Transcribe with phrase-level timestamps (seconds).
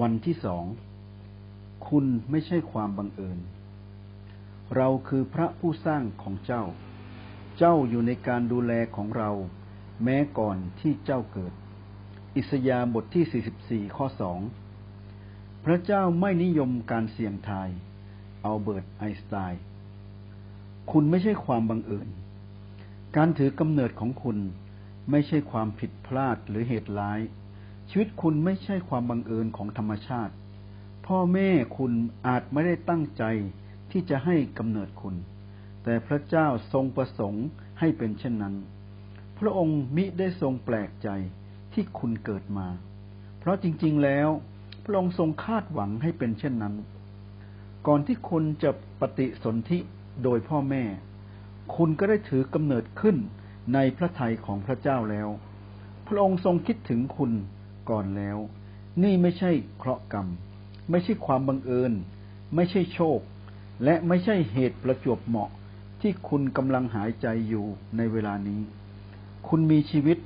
[0.00, 0.64] วันที่สอง
[1.88, 3.38] คุณไม่ใช่ความบังเอิญ
[4.76, 6.62] เราคือพระผู้สร้างของเจ้า
[7.58, 9.30] เจ้าอยู่ในการดูแลของเรา
[10.04, 11.52] แม้ก่อนที่เจ้าเกิด
[12.36, 14.06] อิสยาห์บทที่ 44 ข้อ
[14.86, 17.68] 2พระเจ้าไม่นิยมการเสี่ยงทาย
[18.42, 19.62] เอาเบิร์ต ไอน์สไตน์
[20.90, 22.08] คุณไม่ใช่ความบังเอิญ
[23.16, 24.38] การถือกำเนิดของคุณ
[25.10, 27.20] ไม่ใช่ความผิดพลาดหรือเหตุร้าย
[27.88, 30.34] ชีวิตคุณไม่ใช่ความบังเอิญของธรรมชาติ
[31.06, 31.48] พ่อแม่
[31.78, 31.92] คุณ
[32.26, 33.24] อาจไม่ได้ตั้งใจ
[33.90, 35.14] ที่จะให้กำเนิดคุณ
[35.84, 37.46] แต่พระเจ้าทรงประสงค์
[37.78, 38.54] ให้เป็นเช่นนั้น
[39.38, 41.08] พระองค์มิได้ทรงแปลกใจ
[41.72, 42.66] ที่คุณเกิดมา
[43.38, 44.28] เพราะจริงๆแล้ว
[44.84, 46.74] พระองค์ทรงคาดหวังให้เป็นเช่นนั้น
[47.86, 48.70] ก่อนที่คุณจะ
[49.00, 49.78] ปฏิสนธิ
[50.22, 50.84] โดยพ่อแม่
[51.76, 53.16] คุณก็ได้ถือกำเนิดขึ้น
[53.74, 55.28] ในพระทัยของพระเจ้าแล้ว
[56.06, 57.32] พระองค์ทรงคิดถึงคุณ
[57.90, 58.38] ก่อนแล้ว
[59.02, 60.26] นี่ไม่ใช่เคราะห์กรรม
[60.90, 61.92] ไม่ใช่ความบังเอิญ
[62.54, 63.20] ไม่ใช่โชค
[63.84, 65.50] และไม่ใช่เหตุประจวบเหมาะ
[66.00, 68.60] ที่คุณกำลังหายใจอยู่ในเวลานี้
[69.48, 70.18] คุณมีชีวิต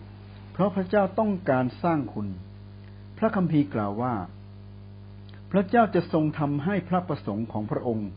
[0.53, 2.29] เพราะพระเจ้าต้องการสร้างคุณ
[3.19, 4.15] พระคัมภีร์กล่าวว่า
[5.53, 8.09] พระเจ้าจะทรงทำให้พระประสงค์ของพระองค์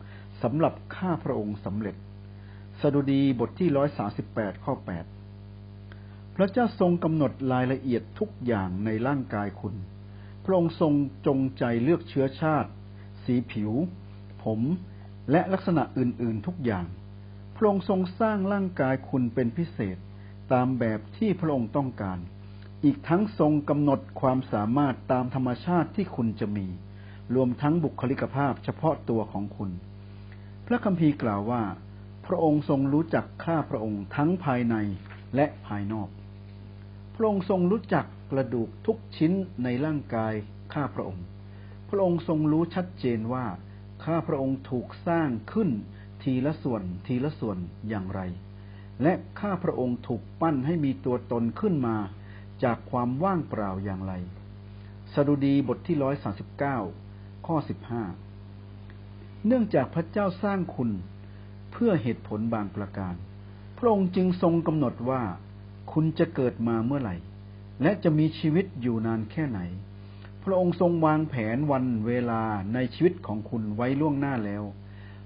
[0.44, 1.96] สำหรับข้าพระองค์สำเร็จ
[2.82, 5.06] สดุดีบทที่ร้อยสาสิบแปดข้อแปด
[6.36, 9.76] พระเจ้าทรงกำหนดรายละเอียดทุกอย่างในร่างกายคุณ
[10.44, 10.94] พระองค์ทรง
[11.28, 12.70] จงใจเลือกเชื้อชาติ
[13.24, 13.72] สีผิว
[14.44, 14.62] ผม
[15.32, 16.86] และลักษณะอื่นๆทุกอย่าง
[17.56, 19.98] พระองค์ทรงสร้างร่างกายคุณเป็นพิเศษ
[20.54, 22.20] ตามแบบที่พระองค์ต้องการ
[22.84, 26.68] อีกทั้งทรงกำหนดความสามารถตามธรรมชาติที่คุณจะมี
[27.36, 29.72] รวมทั้งบุคลิกภาพเฉพาะตัวของคุณ
[30.68, 31.64] พระคัมภีร์กล่าวว่า
[32.26, 34.76] พระองค์ทรงรู้จักข้าพระองค์ทั้งภายใน
[35.36, 36.10] และภายนอก
[37.16, 39.32] พระองค์ทรงรู้จักกระดูกทุกชิ้น
[39.64, 40.34] ในร่างกาย
[40.74, 41.26] ข้าพระองค์
[41.90, 43.46] พระองค์ทรงรู้ชัดเจนว่า
[44.06, 45.70] ข้าพระองค์ถูกสร้างขึ้น
[46.24, 47.58] ทีละส่วนทีละส่วน
[47.90, 48.22] อย่างไร
[49.04, 51.98] และข้าพระองค์ถูกปั้นให้มีตัวตนขึ้นมา
[52.64, 54.14] จากความว่างเปล่าอย่างไร
[55.14, 56.78] สดุดีบทที่ร้อยสาสิบเก้า
[57.48, 58.04] ข้อสิบห้า
[59.46, 60.90] เนื่องจากพระเจ้าสร้างคุณ
[61.72, 63.16] เพื่อเหตุผลบางประการ
[63.78, 65.22] พระองค์จึงทรงกำหนดว่า
[65.92, 67.16] คุณจะเกิดมาเมื่อไหร่
[67.82, 69.60] และจะมีชีวิตอยู่นานแค่ไหน
[70.44, 74.64] พระองค์ทรงวางแผนวันเวลาในชีวิตของคุณไว้ล่วงหน้าแล้ว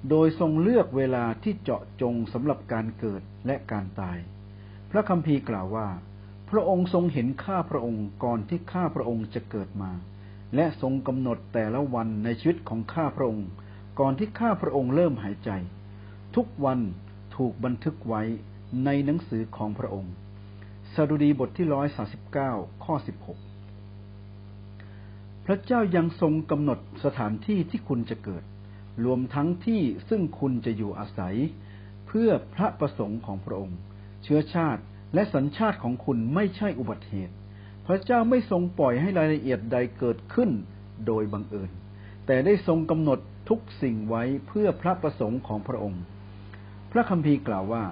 [0.10, 4.18] โดยทรงเลือกเวลาที่เจาะจงสำหรับการเกิดและการตาย
[4.92, 5.90] พระคัมภีร์กล่าวว่า
[6.50, 9.92] พระองค์ทรงเห็นข้าพระองค์ก่อนที่ข้าพระองค์จะเกิดมา
[10.56, 13.48] และทรงกำหนดแต่ละวันในชีวิตของข้าพระองค์
[14.00, 15.52] ก่อนที่ข้าพระองค์เริ่มหายใจ
[16.36, 16.80] ทุกวัน
[17.36, 18.22] ถูกบันทึกไว้
[18.86, 20.14] ในหนังสือของพระองค์
[20.96, 22.52] สดุดีบทที่ร้อยสาสิบเก้า
[22.86, 23.40] ข้อสิบหก
[25.46, 28.44] พระเจ้ายังทรงกำหนดสถานที่ที่คุณจะเกิด
[29.06, 31.36] รวมทั้งที่ซึ่งคุณจะอยู่อาศัย
[32.08, 33.78] เพื่อพระประสงค์ของพระองค์
[34.24, 34.82] เชื้อชาติ
[35.14, 37.36] และสัญชาติของคุณไม่ใช่อุบัติเหตุ
[37.86, 40.50] พระเจ้าไม่ทรงปล่อยให้รายละเอียดใดเกิดขึ้น
[41.08, 41.72] โดยบังเอิญ
[42.26, 43.20] แต่ได้ทรงกำหนด
[43.50, 46.04] ทุกสิ่งไว้เพื่อพระประสงค์ของพระองค์
[46.92, 47.84] พระคัมภีร์กล่าวว่า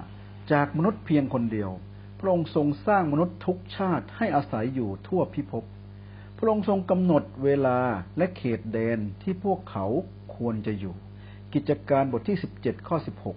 [0.52, 1.70] จากมนุษย์เพียงคนเดียว
[2.18, 5.64] พระองค์ทรงสร้างมนุษย์ทุกชาติให้อาศัยอยู่ทั่วพิภพ
[6.36, 7.78] พระองค์ทรงกำหนดเวลา
[8.16, 9.86] และเขตแดนที่พวกเขา
[10.36, 10.94] ควรจะอยู่
[11.54, 13.36] กิจการบทที่สิบเจ็ดข้อสิบหก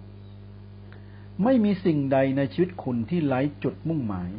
[1.44, 4.30] ไม่มีสิ่งใดในชีวิตคุณที่ไร้จุดมุ่งหมาย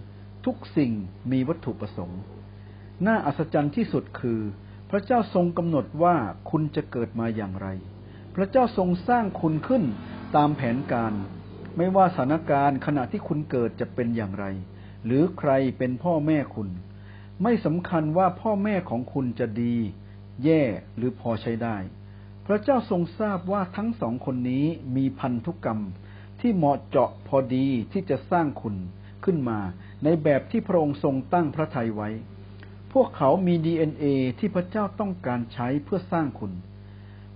[0.46, 0.92] ทุกสิ่ง
[1.31, 2.22] มีวัตถุประสงค์
[3.06, 4.42] น่าอัศจรรย์ที่สุดคือ
[4.90, 6.16] พระเจ้าทรงกำหนดว่า
[6.50, 7.68] คุณจะเกิดมาอย่างไร
[8.36, 9.84] พระเจ้าทรงสร้างคุณขึ้น
[10.36, 11.14] ตามแผนการ
[11.78, 14.46] ไม่ว่าสถานการณ์ขณะที่คุณเกิดจะเป็นอย่างไร
[15.06, 16.70] หรือใครเป็นพ่อแม่คุณ
[17.44, 19.76] ไม่สำคัญว่าพ่อแม่ของคุณจะดี
[20.44, 20.64] แย่
[20.96, 21.78] หรือพอใช้ได้
[22.46, 25.80] พระเจ้าทรงทราบว่าทั้งสองคนนี้มีพันธุกรรม
[26.40, 28.76] ที่เหมาะเจาะพอดีที่จะสร้างคุณ
[29.26, 29.60] ขึ้นมา
[30.04, 32.10] ในแบบที่พระองค์ทรงตั้งพระทัยไว้
[32.94, 34.06] พวกเขามีดีเอ็นเอ
[34.40, 36.52] ที่พระเจ้าต้องการใช้เพื่อสร้างคุณ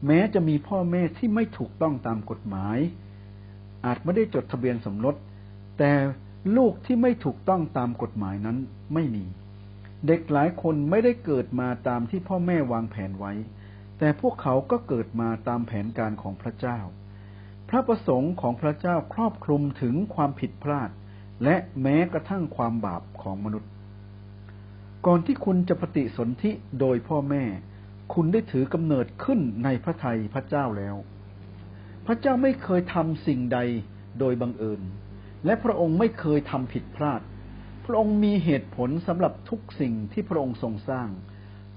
[0.05, 2.77] แม้จะมีพ่อแม่ที่ไม่ถูกต้องตามกฎหมาย
[3.85, 5.15] อาจไม่ได้จดทะเบียนสมรส
[5.77, 5.91] แต่
[6.57, 8.57] ลูกที่ไม่ถูกต้องตามกฎหมายนั้น
[8.93, 9.25] ไม่มี
[10.07, 13.33] เด็กหลายคนไม่ได้เกิดมาตามที่พ่อแม่วางแผนไว้
[13.99, 16.79] แต่พวกเขาก็เกิดมาตามแผนการของพระเจ้า
[17.69, 20.89] พระประสงค์ของพระเจ้าครอบคลุมถึงความผิดพลาด
[21.43, 23.71] และแม้กระทั่งความบาปของมนุษย์
[25.05, 27.43] ก่อนที่คุณจะปฏิสนธิโดยพ่อแม่
[28.13, 30.95] คุณได้ถือกำเนิดขึ้นในพระทัยพระเจ้าแล้ว
[32.09, 33.59] พระเจ้าไม่เคยทำสิ่งใด
[34.19, 34.81] โดยบังเอิญ
[35.45, 37.21] และพระองค์ไม่เคยทำผิดพลาด
[37.85, 41.09] พระองค์มีเหตุผลสำหรับทุกสิ่งที่พระองค์ทรงสร้าง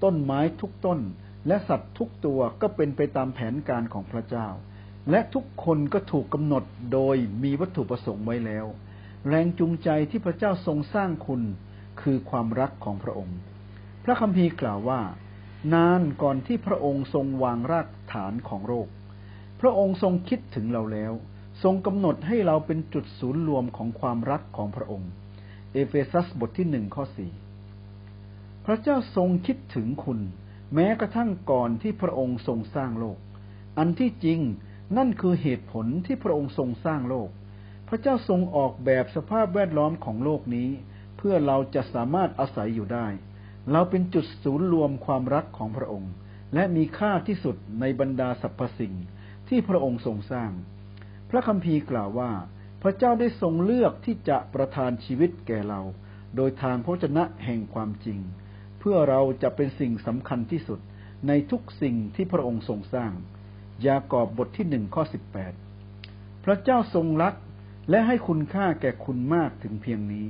[0.03, 0.99] ต้นไม้ทุกต้น
[1.47, 4.47] และสัตว์ทุกตัวก็เป็นไปตามแผนการของพระเจ้า
[5.11, 6.63] และทุกคนก็ถูกกำหนด
[6.93, 8.65] โดยมีวัตถุประสงค์ไว้แล้ว
[9.27, 11.41] แรงจูงใจที่พระเจ้าทรงสร้างคุณ
[12.01, 13.37] คือความรักของพระองค์
[14.03, 15.01] พระคัมภีร์กล่าวว่า
[15.73, 18.87] นานก่อนที่พระองค์ทรงวางรากฐานของโลก
[19.61, 21.13] พระองค์ทรงคิดถึงเราแล้ว
[21.63, 25.09] ทรงกำหนดให้เราเป็นจุดศูนย์รวมของความรักของพระองค์
[25.73, 27.31] เอเฟซัสบทที่หนึ่งข้อสี่
[28.65, 30.19] พระเจ้าทรงคิดถึงคุณ
[30.73, 33.17] แม้กระทั่งก่อนที่พระองค์ทรงสร้างโลก
[33.77, 34.39] อันที่จริง
[34.97, 37.29] นั่นคือเหตุผลที่พระองค์ทรงสร้างโลก
[37.87, 40.69] พระเจ้าทรงออกแบบสภาพแวดล้อมของโลกนี้
[41.17, 43.07] เพื่อเราจะสามารถอาศัยอยู่ได้
[43.71, 46.11] เราเป็นจุดศูนย์รวมความรักของพระองค์
[46.53, 48.93] และมีค่าที่สุดในบรรดาสรรพสิ่ง
[49.51, 50.51] ที่พระองค์ทรงสร้าง
[51.29, 52.31] พระคัมภีร์กล่าวว่า
[52.81, 55.81] พระเจ้าได้ทรงเลือกที่จะประทานชีวิตแก่เรา
[56.35, 58.19] โดยทางพระชนะแห่งความจริง
[58.79, 60.79] เพื่อเราจะเป็นสิ่งสำคัญที่สุด
[61.27, 63.11] ในทุกสิ่งที่พระองค์ทรงสร้าง
[63.87, 65.53] ยากอบบทที่หนึ่งข้อสิบแปด
[66.45, 67.35] พระเจ้าทรงรัก
[67.89, 70.27] และให้คุณค่าแก่คุณมากถึงเพียงนี้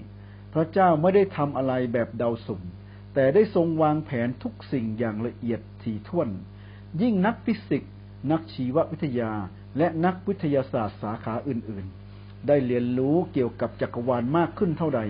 [0.54, 2.62] พระเจ้าไม่ได้ทำอะไรแบบเดาสุ่ม
[3.14, 6.30] แต่ได้ทรงวางแผนทุกสิ่งอย่างละเอียดถี่ถ้วน
[7.02, 7.94] ยิ่งนักฟิสิกส์
[8.32, 9.32] นักชีววิทยา
[9.78, 15.02] และนักวิทยาศาสตร์สาขาอื่นๆ ได้เรียนรู้เกี่ยวกับจักรวาลมากขึ้นเท่าใด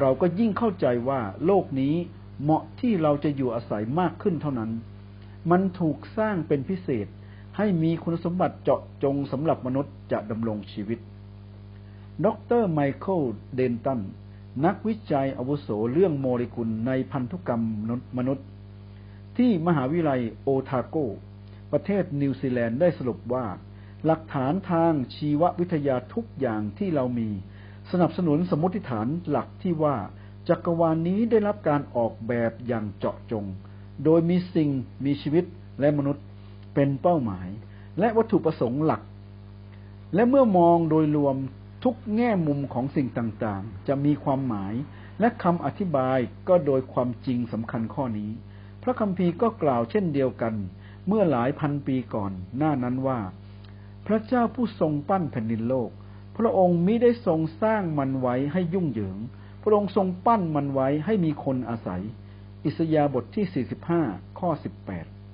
[0.00, 1.94] เราก็ยิ่งเข้าใจว่าโลกนี้
[2.42, 4.70] เหมาะที่เราจะอยู่อาศัยมากขึ้นเท่านั้น
[5.50, 7.06] มันถูกสร้างเป็นพิเศษ
[7.56, 10.98] ให้มีคุณสมบัติเจาะจงสำหรับมนุษย์จะดำรงชีวิต
[12.24, 12.26] ด
[12.60, 13.22] รไมเคิล
[13.54, 14.00] เดนตัน
[14.64, 17.62] นักวิจัยอาวุโสเรื่องโมเลกุลในพันธุกรรม
[18.18, 18.46] มนุษย์
[19.36, 20.96] ที่มหาวิทยาลัยโอทาโก
[21.72, 23.46] ประเทศนิวซีแลนด์ได้สรุปว่า
[24.06, 27.28] หลักฐานทางชีววิทยาทุกอย่างที่เรามี
[27.92, 29.96] สนับสนุนสมมติฐานหลักที่ว่า
[30.48, 33.44] จักรวาลนี้ได้รับการออกแบบอย่างเจาะจง
[34.04, 34.70] โดยมีสิ่ง
[35.04, 35.44] มีชีวิต
[35.80, 36.24] และมนุษย์
[36.74, 37.48] เป็นเป้าหมาย
[37.98, 39.02] และวัตถุประสงค์หลัก
[40.14, 41.36] และเมื่อมองโดยรวม
[41.84, 44.74] ทุกแง่มุมของสิ่งต่างๆ จะมีความหมาย
[45.20, 46.18] และคำอธิบาย
[46.48, 48.30] ก็โดยความจริงสำคัญข้อนี้
[48.82, 50.54] พระคัมภีร์ก็กล่าวเช่นเดียวกัน
[51.06, 53.20] เมื่อหลายพันปีก่อนหน้านั้นว่า
[54.06, 55.90] พระเจ้าผู้ทรงปั้นแผ่นดินโลก
[56.36, 59.18] พระองค์มิได้ทรงสร้างมันไว้ให้ยุ่งเหยิง
[59.62, 62.02] พระองค์ทรงปั้นมันไว้ให้มีคนอาศัย
[62.64, 63.66] อิสยาบทที่
[63.98, 64.50] 45 ข้อ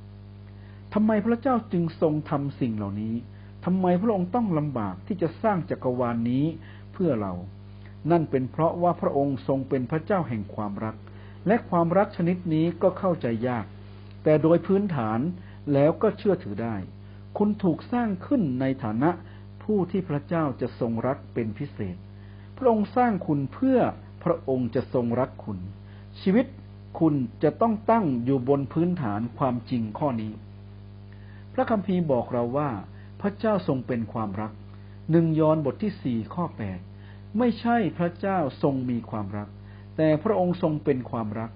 [0.00, 3.14] 18 ทำไมพระเจ้าจึงทรงทำสิ่งเหล่านี้
[3.64, 6.44] ทำไมพระองค์ต้องลำบากที่จะสร้างจักรวาลนนี้
[6.92, 7.32] เพื่อเรา
[8.10, 10.96] นั่นเป็นเพราะว่าพระองค์ทรงเป็นพระเจ้าแห่งความรัก
[11.46, 13.64] และความรักชนิดนี้ก็เข้าใจยาก
[14.24, 15.20] แต่โดยพื้นฐาน
[15.72, 16.76] แล้วก็เชื่อถือได้
[17.38, 19.10] คุณถูกสร้างขึ้นในฐานะ
[19.62, 21.96] ผู้ที่พระเจ้าจะทรงรักเป็นพิเศษ
[22.56, 23.78] พระองค์สร้างคุณเพื่อ
[24.24, 25.58] พระองค์จะทรงรักคุณ
[26.20, 26.46] ชีวิต
[27.00, 30.32] คุณจะต้องตั้งอยู่บนพื้นฐานความจริงข้อนี้
[31.54, 32.70] พระคัมภีร์บอกเราว่า
[33.20, 34.52] พระเจ้าทรงเป็นความรัก
[35.10, 36.78] หนึ่งยอห์นบทที่สี่ข้อแปด
[37.38, 39.48] ไม่ใช่พระเจ้าทรงมีความรัก
[39.96, 41.50] แต่พระองค์ทรงเป็นความรัก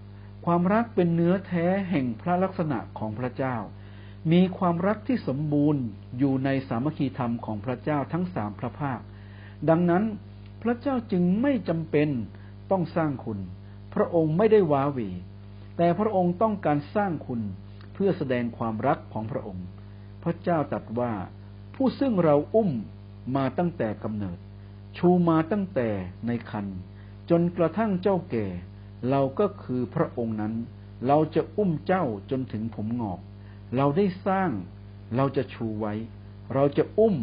[0.46, 3.56] ความรักเป็นเนื้อแท้แห่งพระลักษณะของพระเจ้า
[4.32, 5.84] มีความรักที่สมบูรณ์
[6.18, 9.00] อยู่ในสามัคคีธรรมของพระเจ้าทั้งสามพระภาค
[9.68, 10.04] ดังนั้น
[10.62, 12.08] พระเจ้าจึงไม่จำเป็น
[12.70, 13.38] ต้องสร้างคุณ
[13.94, 15.00] พระองค์ไม่ได้ว้าเหว
[15.76, 17.40] แต่พระองค์ต้องการสร้างคุณ
[17.94, 19.66] เพื่อแสดงความรักของพระองค์
[20.22, 21.12] พระเจ้าตรัสว่า
[21.74, 22.70] ผู้ซึ่งเราอุ้ม
[23.36, 24.38] มาตั้งแต่กำเนิด
[24.96, 25.88] ชูมาตั้งแต่
[26.26, 26.66] ในคัน
[27.30, 28.46] จนกระทั่งเจ้าแก่
[29.10, 30.54] เราก็คือพระองค์นั้น
[31.06, 33.20] เราจะอุ้มเจ้าจนถึงผมงอก
[33.76, 34.50] เราได้สร้าง
[35.16, 35.94] เราจะชูไว้
[36.54, 37.16] เราจะอุ้ม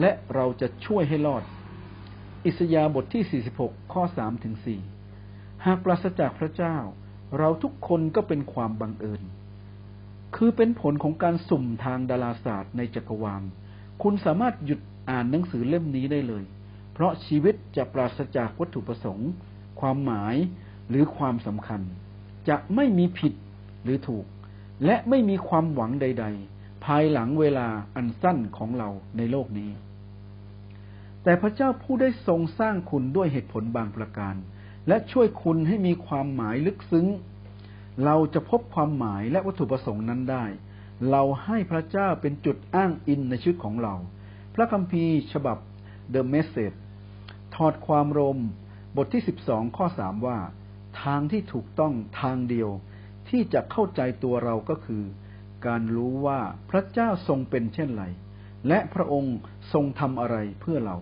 [0.00, 1.44] และเราจะช่วยให้รอด
[2.44, 4.54] อิสยาบทที่ 46 ข้อ3ถึง
[5.10, 6.76] 4หากปราศจากพระเจ้า
[7.38, 9.22] เราทุกคนก็เป็นความบังเอิญ
[10.36, 13.42] คือเป็นผลของการสุ่มทางดาราศาสตร์ในจักรวาล
[14.02, 14.80] คุณสามารถหยุด
[15.10, 16.44] อ่านหนังสือเล่มนี้ได้เลย
[16.92, 19.30] เพราะชีวิตจะปราศจากวัตถุประสงค์
[19.80, 20.36] ความหมาย
[20.88, 21.80] หรือความสำคัญ
[22.48, 23.32] จะไม่มีผิด
[23.84, 24.26] หรือถูก
[24.84, 29.70] และไม่มีความหวังใด ๆ ภายหลังเวลาอันสั้นของเราในโลกนี้
[31.22, 34.34] แต่พระเจ้าผู้ได้ทรงสร้างคุณด้วยเหตุผลบางประการ
[34.88, 37.06] และช่วยคุณให้มีความหมายลึกซึ้ง
[38.04, 40.44] เราจะพบความหมายและวัตถุประสงค์นั้นได้
[41.10, 43.94] เราให้พระเจ้าเป็นจุดอ้างอินในชีวิตของเรา
[44.54, 45.58] พระคัมภีร์ฉบับ
[46.14, 46.76] The Message
[47.54, 48.38] ถอดความรม
[48.96, 50.38] บทที่สิบสองข้อสามว่า
[51.02, 52.70] ทางที่ถูกต้องทางเดียว
[53.30, 55.04] ที่จะเข้าใจตัวเราก็คือ
[55.66, 58.04] การรู้ว่าพระเจ้าทรงเป็นเช่นไร
[58.68, 59.36] และพระองค์
[59.72, 60.96] ทรงทำอะไรเพื่อเรา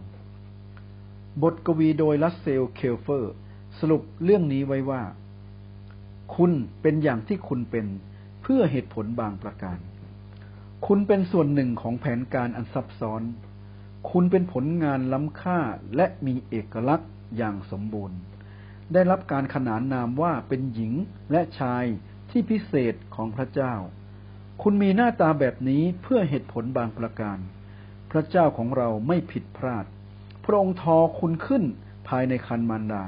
[1.42, 3.34] บทกวีโดยลัสเซลเคลเฟอร์
[3.78, 5.02] สรุปเรื่องนี้ไว้ว่า
[6.36, 7.86] คุณเป็นอย่างที่คุณเป็น
[8.42, 9.78] เพื่อเหตุผลบางประการ
[10.86, 13.22] คุณเป็นส่วนหนึ่งของแผนการอันซับซ้อน
[14.10, 15.58] คุณเป็นผลงานล้ำค่า
[15.96, 18.18] และมีเอกลักษณ์อย่างสมบูรณ์
[18.92, 20.92] ได้รับการขนานนามว่าเป็นหญิง
[21.32, 21.84] และชาย
[22.38, 23.74] ที่พิเศษของพระเจ้า
[24.62, 27.38] คุณมีหน้าตาแบบนี้เพื่อเหตุผลบางประการ
[28.10, 29.84] พระเจ้าของเราไม่ผิดพลาด
[30.44, 31.64] พระองค์ทอคุณขึ้น
[32.08, 33.04] ภายในคันมารดา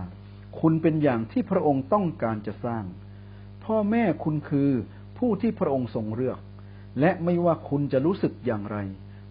[0.60, 2.84] คุณเป็นอย่างที่พระองค์ต้องการจะสร้าง
[3.64, 4.70] พ่อแม่คุณคือ
[5.18, 6.38] ผู้ที่พระองค์ทรงเลือก
[7.00, 8.78] และไม่ว่าคุณจะรู้สึกอย่างไร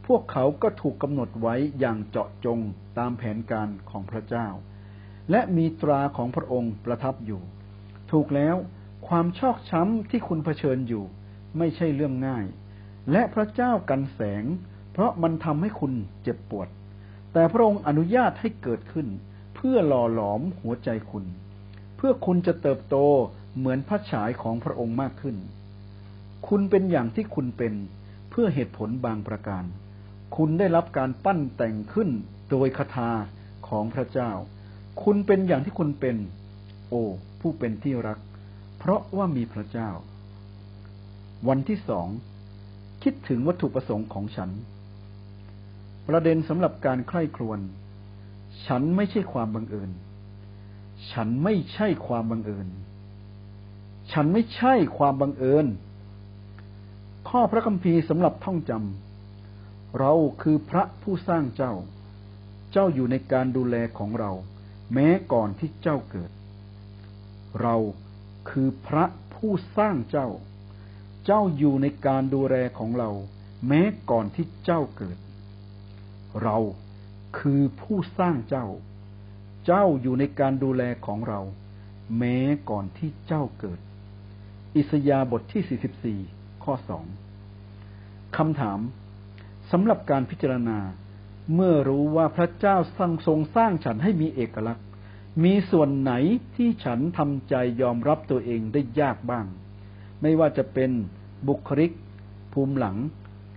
[0.06, 2.60] พวกเขาก็ถูกกำหนดไว้อย่างเจาะจง
[2.98, 4.48] ตามแผนการของพระเจ้า
[5.32, 7.42] และมีตราของพระองค์ประทับอยู่
[8.14, 8.58] ถูกแล้ว
[9.08, 11.04] ความชอกช้ำที่คุณเผชิญอยู่
[11.58, 12.46] ไม่ใช่เรื่องง่าย
[13.12, 14.44] และพระเจ้ากันแสง
[14.92, 16.68] เพราะมันทำให้คุณเจ็บปวด
[17.34, 19.08] แต่พระองค์อนุญาตให้เกิดขึ้น
[19.56, 21.26] เพื่อหล่อหลอมหัวใจคุณ
[21.98, 22.96] เพื่อคุณจะเติบโต
[23.58, 25.38] เหมือนพระฉายของพระองค์มากขึ้น
[26.48, 27.74] คุณเป็นอย่างที่คุณเป็น
[28.30, 29.64] เพื่อเหตุผลบางประการ
[30.36, 32.10] คุณได้รับการปั้นแต่งขึ้น
[32.50, 33.10] โดยคาถา
[33.68, 34.32] ของพระเจ้า
[35.04, 36.16] คุณเป็นอย่างที่คุณเป็น
[36.90, 37.04] โอ้
[37.42, 38.18] ผู้เป็นที่รัก
[38.90, 39.90] ราะว่ามีพระเจ้า
[41.48, 42.08] วันที่สอง
[43.04, 44.50] คิดถึงวัตถุประสงค์ของฉัน
[46.08, 47.60] ประเด็นสำหรับการใคร่ครวญ
[48.66, 49.90] ฉันไม่ใช่ความบังเอิญ
[51.12, 52.68] ฉันไม่ใช่ความบังเอิญ
[54.12, 55.66] ฉันไม่ใช่ความบังเอิญ
[57.30, 61.74] ข้อพระคัมภีร์สำหรับท่องจำ เราคือพระผู้สร้างเจ้า
[62.72, 64.32] เจ้าอยู่ในการดูแลของเรา
[64.94, 66.32] แม้ก่อนที่เจ้าเกิด
[67.62, 67.76] เรา
[68.50, 70.28] คือพระผู้สร้างเจ้า
[71.26, 73.10] เจ้าอยู่ในการดูแลของเรา
[73.68, 75.18] แม้ก่อนที่เจ้าเกิด
[76.44, 76.58] เรา
[77.40, 78.68] คือผู้สร้างเจ้า
[79.66, 81.42] เจ้าอยู่ในการดูแลของเรา
[82.18, 82.38] แม้
[82.70, 83.80] ก่อนที่เจ้าเกิด
[84.76, 86.74] อิสยาบทที่ 44 ข้อ
[87.56, 88.80] 2 คำถาม
[89.72, 90.80] สำหรับการพิจารณา
[91.56, 94.86] เมื่อรู้ว่าพระเจ้าสร้างทรงสร้างฉันให้มีเอกลักษณ์
[95.44, 96.12] มีส่วนไหน
[96.56, 99.46] ที่ฉันทำใจยอมรับตัวเองได้ยากบ้าง
[100.22, 100.92] ไม่ว่าจะเป็น
[101.48, 101.92] บุคลิก
[102.54, 102.96] ภูมิหลัง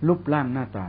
[0.07, 0.87] รูปร่างหน้าตา